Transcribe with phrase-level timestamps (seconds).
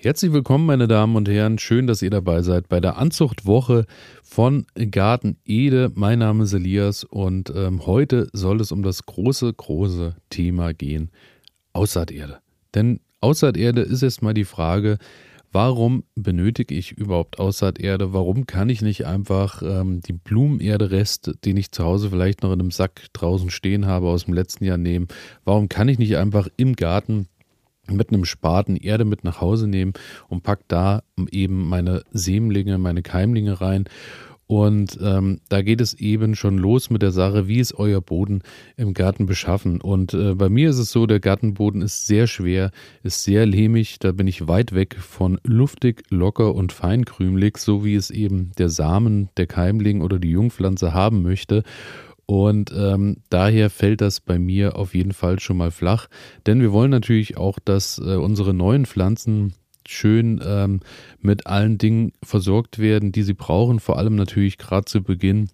[0.00, 1.58] Herzlich willkommen, meine Damen und Herren.
[1.58, 3.84] Schön, dass ihr dabei seid bei der Anzuchtwoche
[4.22, 5.90] von Garten Ede.
[5.92, 11.10] Mein Name ist Elias und ähm, heute soll es um das große, große Thema gehen:
[11.72, 12.38] Aussaaterde.
[12.76, 14.98] Denn Aussaaterde ist erstmal die Frage,
[15.50, 18.12] warum benötige ich überhaupt Aussaaterde?
[18.12, 22.60] Warum kann ich nicht einfach ähm, die Blumenerde-Rest, den ich zu Hause vielleicht noch in
[22.60, 25.08] einem Sack draußen stehen habe, aus dem letzten Jahr nehmen?
[25.44, 27.26] Warum kann ich nicht einfach im Garten
[27.90, 29.92] mit einem Spaten Erde mit nach Hause nehmen
[30.28, 33.84] und pack da eben meine Sämlinge, meine Keimlinge rein.
[34.48, 38.40] Und ähm, da geht es eben schon los mit der Sache, wie ist euer Boden
[38.78, 39.78] im Garten beschaffen.
[39.78, 42.70] Und äh, bei mir ist es so, der Gartenboden ist sehr schwer,
[43.02, 47.94] ist sehr lehmig, da bin ich weit weg von luftig, locker und feinkrümelig, so wie
[47.94, 51.62] es eben der Samen, der Keimling oder die Jungpflanze haben möchte.
[52.30, 56.08] Und ähm, daher fällt das bei mir auf jeden Fall schon mal flach.
[56.46, 59.54] Denn wir wollen natürlich auch, dass äh, unsere neuen Pflanzen
[59.86, 60.80] schön ähm,
[61.22, 63.80] mit allen Dingen versorgt werden, die sie brauchen.
[63.80, 65.48] Vor allem natürlich gerade zu Beginn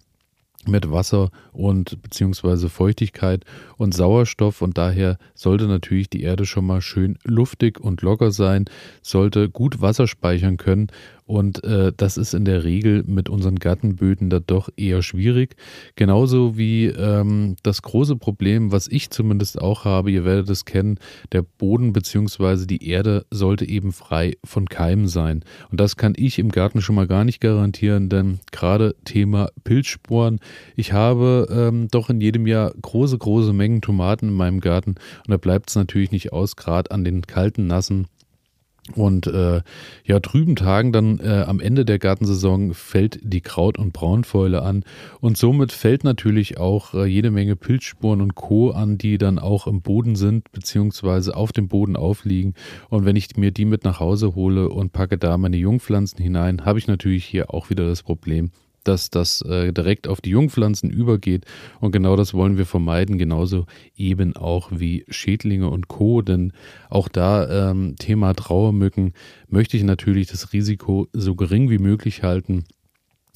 [0.67, 3.45] mit Wasser und beziehungsweise Feuchtigkeit
[3.77, 8.65] und Sauerstoff und daher sollte natürlich die Erde schon mal schön luftig und locker sein,
[9.01, 10.87] sollte gut Wasser speichern können
[11.25, 15.55] und äh, das ist in der Regel mit unseren Gartenböden da doch eher schwierig.
[15.95, 20.99] Genauso wie ähm, das große Problem, was ich zumindest auch habe, ihr werdet es kennen,
[21.31, 22.67] der Boden bzw.
[22.67, 25.43] die Erde sollte eben frei von Keimen sein.
[25.71, 30.39] Und das kann ich im Garten schon mal gar nicht garantieren, denn gerade Thema Pilzsporen,
[30.75, 35.29] ich habe ähm, doch in jedem Jahr große, große Mengen Tomaten in meinem Garten und
[35.29, 38.05] da bleibt es natürlich nicht aus, gerade an den kalten, nassen
[38.93, 39.61] und äh,
[40.03, 44.83] ja, trüben Tagen dann äh, am Ende der Gartensaison fällt die Kraut- und Braunfäule an.
[45.19, 48.69] Und somit fällt natürlich auch äh, jede Menge Pilzspuren und Co.
[48.69, 52.53] an, die dann auch im Boden sind, beziehungsweise auf dem Boden aufliegen.
[52.89, 56.63] Und wenn ich mir die mit nach Hause hole und packe da meine Jungpflanzen hinein,
[56.63, 58.51] habe ich natürlich hier auch wieder das Problem,
[58.87, 61.45] dass das äh, direkt auf die Jungpflanzen übergeht.
[61.79, 63.65] Und genau das wollen wir vermeiden, genauso
[63.95, 66.21] eben auch wie Schädlinge und Co.
[66.21, 66.53] Denn
[66.89, 69.13] auch da ähm, Thema Trauermücken
[69.47, 72.65] möchte ich natürlich das Risiko so gering wie möglich halten.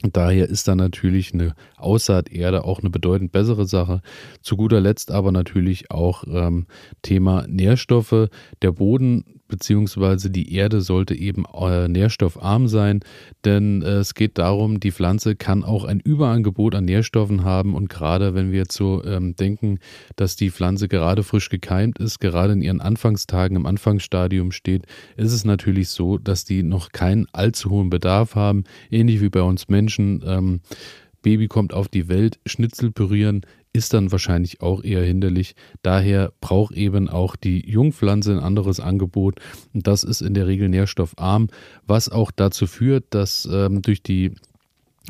[0.02, 4.02] Daher ist dann natürlich eine Aussaaterde auch eine bedeutend bessere Sache.
[4.42, 6.68] Zu guter Letzt aber natürlich auch ähm,
[7.02, 8.30] Thema Nährstoffe.
[8.62, 13.02] Der Boden beziehungsweise die Erde sollte eben äh, nährstoffarm sein,
[13.44, 17.90] denn äh, es geht darum, die Pflanze kann auch ein Überangebot an Nährstoffen haben und
[17.90, 19.80] gerade wenn wir jetzt so ähm, denken,
[20.16, 24.86] dass die Pflanze gerade frisch gekeimt ist, gerade in ihren Anfangstagen im Anfangsstadium steht,
[25.18, 29.42] ist es natürlich so, dass die noch keinen allzu hohen Bedarf haben, ähnlich wie bei
[29.42, 30.24] uns Menschen.
[30.26, 30.62] Ähm,
[31.22, 33.42] Baby kommt auf die Welt, Schnitzel pürieren
[33.74, 35.56] ist dann wahrscheinlich auch eher hinderlich.
[35.84, 39.40] Daher braucht eben auch die Jungpflanze ein anderes Angebot.
[39.74, 41.50] Und das ist in der Regel nährstoffarm,
[41.85, 44.34] was auch dazu führt, dass ähm, durch die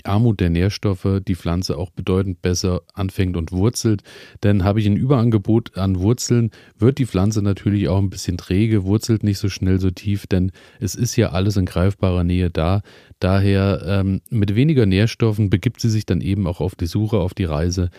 [0.04, 4.04] Armut der Nährstoffe die Pflanze auch bedeutend besser anfängt und wurzelt.
[4.44, 8.86] Denn habe ich ein Überangebot an Wurzeln, wird die Pflanze natürlich auch ein bisschen träge,
[8.86, 12.82] wurzelt nicht so schnell so tief, denn es ist ja alles in greifbarer Nähe da.
[13.20, 17.34] Daher ähm, mit weniger Nährstoffen begibt sie sich dann eben auch auf die Suche, auf
[17.34, 17.90] die Reise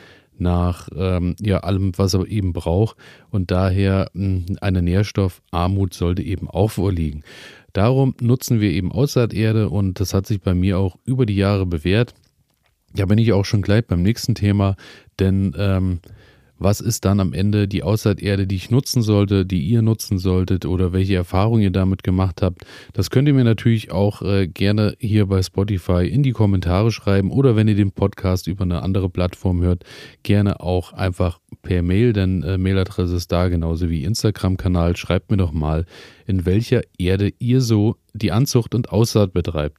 [0.40, 2.96] nach ähm, ja, allem, was er eben braucht.
[3.30, 7.22] Und daher mh, hm, eine Nährstoffarmut sollte eben auch vorliegen.
[7.72, 11.66] Darum nutzen wir eben Aussaaterde und das hat sich bei mir auch über die Jahre
[11.66, 12.14] bewährt.
[12.96, 14.74] Ja, bin ich auch schon gleich beim nächsten Thema,
[15.20, 16.00] denn ähm,
[16.60, 20.66] was ist dann am Ende die Aussaaterde, die ich nutzen sollte, die ihr nutzen solltet
[20.66, 22.64] oder welche Erfahrungen ihr damit gemacht habt.
[22.92, 27.30] Das könnt ihr mir natürlich auch äh, gerne hier bei Spotify in die Kommentare schreiben
[27.30, 29.84] oder wenn ihr den Podcast über eine andere Plattform hört,
[30.22, 34.96] gerne auch einfach per Mail, denn äh, Mailadresse ist da, genauso wie Instagram-Kanal.
[34.96, 35.86] Schreibt mir doch mal,
[36.26, 39.78] in welcher Erde ihr so die Anzucht und Aussaat betreibt.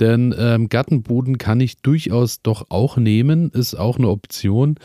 [0.00, 4.76] Denn ähm, Gartenboden kann ich durchaus doch auch nehmen, ist auch eine Option.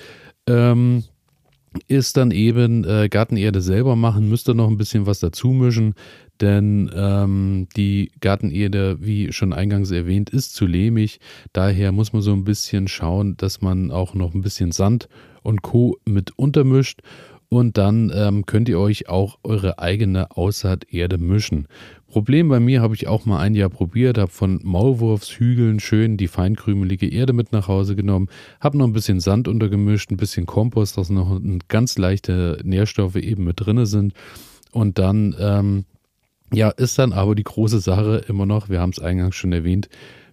[0.48, 1.04] Ähm,
[1.88, 5.94] ist dann eben äh, Gartenerde selber machen, müsst ihr noch ein bisschen was dazu mischen,
[6.42, 11.20] denn ähm, die Gartenerde, wie schon eingangs erwähnt, ist zu lehmig.
[11.54, 15.10] Daher muss man so ein bisschen schauen, dass man auch noch ein bisschen Sand
[15.44, 15.98] und Co.
[16.06, 17.02] mit untermischt
[17.50, 21.68] und dann ähm, könnt ihr euch auch eure eigene Aussaaterde mischen.
[22.08, 26.28] Problem bei mir habe ich auch mal ein Jahr probiert, habe von Maulwurfshügeln schön die
[26.28, 28.30] feinkrümelige Erde mit nach Hause genommen,
[28.60, 33.44] habe noch ein bisschen Sand untergemischt, ein bisschen Kompost, dass noch ganz leichte Nährstoffe eben
[33.44, 34.14] mit drinne sind
[34.72, 35.86] und dann ähm,
[36.54, 39.90] ja, ist dann aber die große Sache immer noch, wir haben es eingangs schon erwähnt,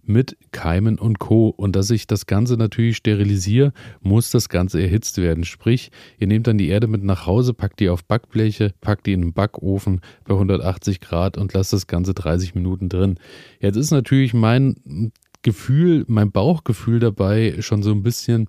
[0.06, 1.48] mit Keimen und Co.
[1.48, 5.44] Und dass ich das Ganze natürlich sterilisiere, muss das Ganze erhitzt werden.
[5.44, 9.12] Sprich, ihr nehmt dann die Erde mit nach Hause, packt die auf Backbleche, packt die
[9.12, 13.18] in den Backofen bei 180 Grad und lasst das Ganze 30 Minuten drin.
[13.60, 15.12] Jetzt ist natürlich mein
[15.42, 18.48] Gefühl, mein Bauchgefühl dabei schon so ein bisschen,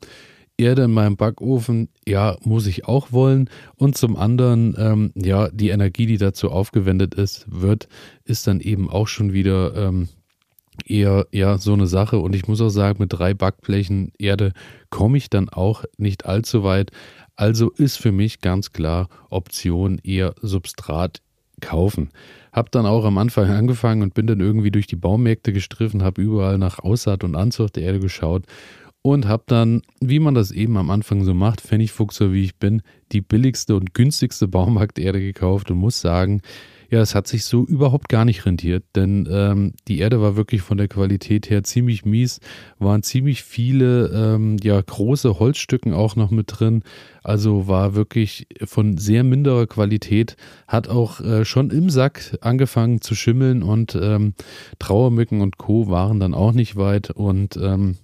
[0.57, 3.50] Erde in meinem Backofen, ja, muss ich auch wollen.
[3.75, 7.88] Und zum anderen, ähm, ja, die Energie, die dazu aufgewendet ist, wird,
[8.25, 10.10] ist dann eben auch schon wieder ähm,
[10.89, 12.19] eher, eher so eine Sache.
[12.19, 14.54] Und ich muss auch sagen, mit drei Backblechen Erde
[14.89, 16.92] komme ich dann auch nicht allzu weit.
[17.36, 21.22] Also ist für mich ganz klar Option eher Substrat
[21.62, 22.10] kaufen.
[22.51, 26.22] Hab dann auch am Anfang angefangen und bin dann irgendwie durch die Baumärkte gestriffen, habe
[26.22, 28.45] überall nach Aussaat und Anzucht der Erde geschaut
[29.01, 32.81] und habe dann, wie man das eben am Anfang so macht, Pfennigfuchser wie ich bin,
[33.12, 36.42] die billigste und günstigste Baumarkterde gekauft und muss sagen,
[36.89, 40.62] ja, es hat sich so überhaupt gar nicht rentiert, denn ähm, die Erde war wirklich
[40.62, 42.39] von der Qualität her ziemlich mies,
[42.80, 46.84] waren ziemlich viele ähm, ja große Holzstücken auch noch mit drin,
[47.24, 50.38] also war wirklich von sehr minderer Qualität,
[50.68, 54.34] hat auch äh, schon im Sack angefangen zu schimmeln und ähm,
[54.80, 57.98] Trauermücken und Co waren dann auch nicht weit und ähm,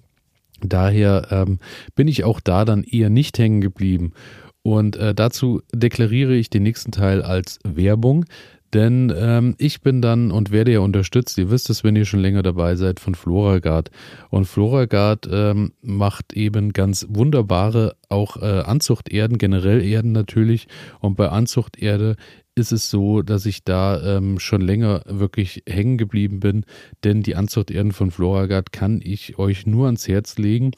[0.65, 1.59] Daher ähm,
[1.95, 4.13] bin ich auch da dann eher nicht hängen geblieben.
[4.61, 8.25] Und äh, dazu deklariere ich den nächsten Teil als Werbung.
[8.73, 12.21] Denn ähm, ich bin dann und werde ja unterstützt, ihr wisst es, wenn ihr schon
[12.21, 13.91] länger dabei seid, von Floragard.
[14.29, 20.67] Und Floragard ähm, macht eben ganz wunderbare auch äh, Anzuchterden, generell Erden natürlich.
[20.99, 22.15] Und bei Anzuchterde
[22.55, 26.65] ist es so, dass ich da ähm, schon länger wirklich hängen geblieben bin,
[27.03, 30.71] denn die Anzuchterden von Floragard kann ich euch nur ans Herz legen.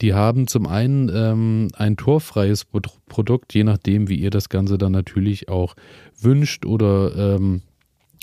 [0.00, 4.92] Die haben zum einen ähm, ein torfreies Produkt, je nachdem, wie ihr das Ganze dann
[4.92, 5.76] natürlich auch
[6.20, 7.62] wünscht oder ähm,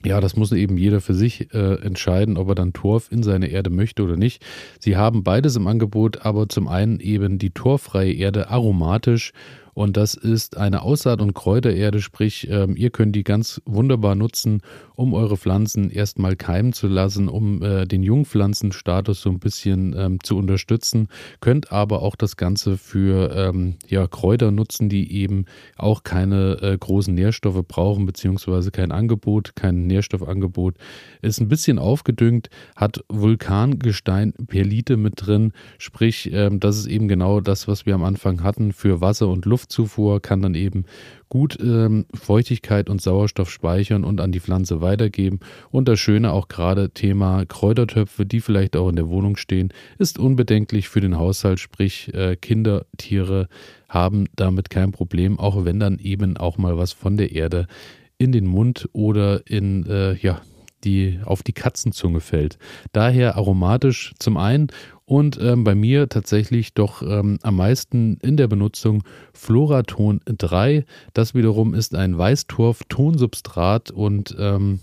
[0.05, 3.47] ja, das muss eben jeder für sich äh, entscheiden, ob er dann Torf in seine
[3.47, 4.45] Erde möchte oder nicht.
[4.79, 9.33] Sie haben beides im Angebot, aber zum einen eben die torfreie Erde aromatisch
[9.77, 14.61] und das ist eine Aussaat- und Kräutererde, sprich, ähm, ihr könnt die ganz wunderbar nutzen,
[14.95, 20.17] um eure Pflanzen erstmal keimen zu lassen, um äh, den Jungpflanzenstatus so ein bisschen ähm,
[20.23, 21.09] zu unterstützen.
[21.41, 25.45] Könnt aber auch das Ganze für ähm, ja, Kräuter nutzen, die eben
[25.75, 30.73] auch keine äh, großen Nährstoffe brauchen, beziehungsweise kein Angebot, kein Nährstoffangebot.
[31.21, 37.41] Ist ein bisschen aufgedüngt, hat Vulkangestein Perlite mit drin, sprich, ähm, das ist eben genau
[37.41, 39.66] das, was wir am Anfang hatten für Wasser- und Luft.
[39.67, 40.85] Luftzufuhr kann dann eben
[41.29, 45.39] gut ähm, Feuchtigkeit und Sauerstoff speichern und an die Pflanze weitergeben.
[45.71, 50.19] Und das Schöne auch gerade Thema Kräutertöpfe, die vielleicht auch in der Wohnung stehen, ist
[50.19, 53.49] unbedenklich für den Haushalt, sprich äh, Kinder, Tiere
[53.89, 57.67] haben damit kein Problem, auch wenn dann eben auch mal was von der Erde
[58.17, 60.41] in den Mund oder in äh, ja
[60.83, 62.59] die auf die Katzenzunge fällt.
[62.93, 64.67] Daher aromatisch zum einen
[65.07, 70.85] und ähm, bei mir tatsächlich doch ähm, am meisten in der Benutzung Floraton 3.
[71.13, 74.81] Das wiederum ist ein Weißtorf-Tonsubstrat und ähm,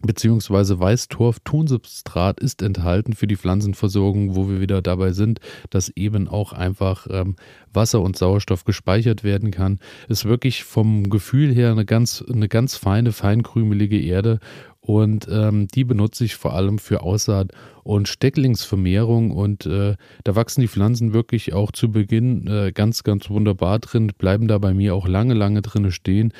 [0.00, 6.54] beziehungsweise Weißtorf-Tonsubstrat ist enthalten für die Pflanzenversorgung, wo wir wieder dabei sind, dass eben auch
[6.54, 7.36] einfach ähm,
[7.70, 9.80] Wasser und Sauerstoff gespeichert werden kann.
[10.08, 14.40] Ist wirklich vom Gefühl her eine ganz, eine ganz feine, feinkrümelige Erde
[14.80, 17.52] und ähm, die benutze ich vor allem für Aussaat
[17.88, 19.30] und Stecklingsvermehrung.
[19.30, 24.12] Und äh, da wachsen die Pflanzen wirklich auch zu Beginn äh, ganz, ganz wunderbar drin,
[24.18, 26.34] bleiben da bei mir auch lange, lange drin stehen.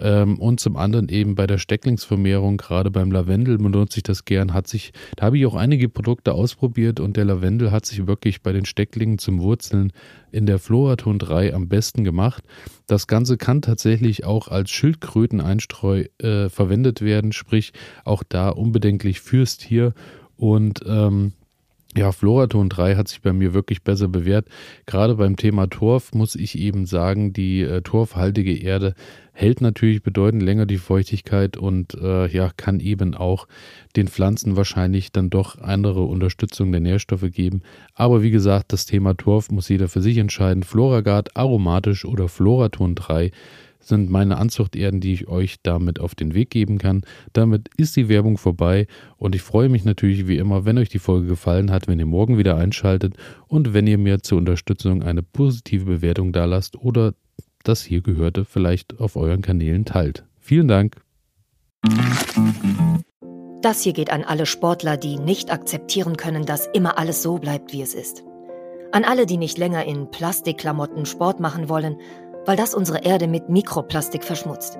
[0.00, 4.54] Ähm, und zum anderen eben bei der Stecklingsvermehrung, gerade beim Lavendel benutze ich das gern,
[4.54, 8.40] hat sich, da habe ich auch einige Produkte ausprobiert und der Lavendel hat sich wirklich
[8.40, 9.92] bei den Stecklingen zum Wurzeln
[10.32, 12.42] in der Floraton 3 am besten gemacht.
[12.86, 19.58] Das Ganze kann tatsächlich auch als Schildkröteneinstreu äh, verwendet werden, sprich auch da unbedenklich fürs
[19.58, 19.92] Tier
[20.36, 21.32] und ähm,
[21.96, 24.48] ja, Floraton 3 hat sich bei mir wirklich besser bewährt.
[24.84, 28.94] Gerade beim Thema Torf muss ich eben sagen, die äh, torfhaltige Erde
[29.32, 33.46] hält natürlich bedeutend länger die Feuchtigkeit und äh, ja, kann eben auch
[33.94, 37.62] den Pflanzen wahrscheinlich dann doch andere Unterstützung der Nährstoffe geben.
[37.94, 40.64] Aber wie gesagt, das Thema Torf muss jeder für sich entscheiden.
[40.64, 43.30] Floragard, aromatisch oder Floraton 3
[43.86, 47.02] sind meine Anzuchterden, die ich euch damit auf den Weg geben kann.
[47.32, 48.86] Damit ist die Werbung vorbei
[49.16, 52.06] und ich freue mich natürlich wie immer, wenn euch die Folge gefallen hat, wenn ihr
[52.06, 53.14] morgen wieder einschaltet
[53.46, 57.14] und wenn ihr mir zur Unterstützung eine positive Bewertung da lasst oder
[57.62, 60.24] das hier gehörte vielleicht auf euren Kanälen teilt.
[60.38, 60.96] Vielen Dank.
[63.62, 67.72] Das hier geht an alle Sportler, die nicht akzeptieren können, dass immer alles so bleibt,
[67.72, 68.22] wie es ist.
[68.92, 71.96] An alle, die nicht länger in Plastikklamotten Sport machen wollen
[72.46, 74.78] weil das unsere Erde mit Mikroplastik verschmutzt.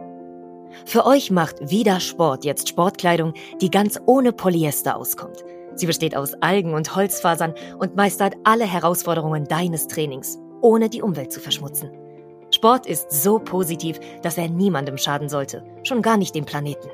[0.85, 5.45] Für euch macht Vida Sport jetzt Sportkleidung, die ganz ohne Polyester auskommt.
[5.77, 11.33] Sie besteht aus Algen und Holzfasern und meistert alle Herausforderungen deines Trainings, ohne die Umwelt
[11.33, 11.91] zu verschmutzen.
[12.51, 16.89] Sport ist so positiv, dass er niemandem schaden sollte, schon gar nicht dem Planeten.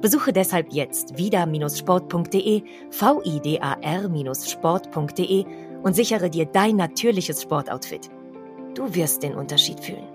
[0.00, 5.44] Besuche deshalb jetzt vida-sport.de, vidar-sport.de
[5.82, 8.10] und sichere dir dein natürliches Sportoutfit.
[8.74, 10.11] Du wirst den Unterschied fühlen.